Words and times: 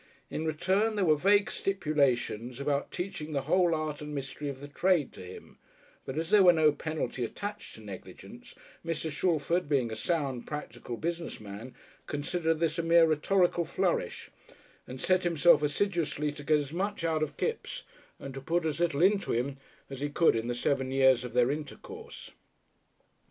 In 0.31 0.45
return 0.47 0.95
there 0.95 1.05
were 1.05 1.15
vague 1.15 1.51
stipulations 1.51 2.59
about 2.59 2.89
teaching 2.89 3.33
the 3.33 3.41
whole 3.43 3.75
art 3.75 4.01
and 4.01 4.15
mystery 4.15 4.49
of 4.49 4.59
the 4.59 4.67
trade 4.67 5.13
to 5.13 5.21
him; 5.21 5.59
but 6.07 6.17
as 6.17 6.31
there 6.31 6.41
was 6.41 6.55
no 6.55 6.71
penalty 6.71 7.23
attached 7.23 7.75
to 7.75 7.81
negligence, 7.81 8.55
Mr. 8.83 9.11
Shalford, 9.11 9.69
being 9.69 9.91
a 9.91 9.95
sound, 9.95 10.47
practical 10.47 10.97
business 10.97 11.39
man, 11.39 11.75
considered 12.07 12.59
this 12.59 12.79
a 12.79 12.81
mere 12.81 13.05
rhetorical 13.05 13.63
flourish, 13.63 14.31
and 14.87 14.99
set 14.99 15.21
himself 15.23 15.61
assiduously 15.61 16.31
to 16.31 16.43
get 16.43 16.57
as 16.57 16.73
much 16.73 17.03
out 17.03 17.21
of 17.21 17.37
Kipps 17.37 17.83
and 18.17 18.33
to 18.33 18.41
put 18.41 18.65
as 18.65 18.79
little 18.79 19.03
into 19.03 19.33
him 19.33 19.57
as 19.87 19.99
he 20.01 20.09
could 20.09 20.35
in 20.35 20.47
the 20.47 20.55
seven 20.55 20.89
years 20.89 21.23
of 21.23 21.33
their 21.33 21.51
intercourse. 21.51 22.31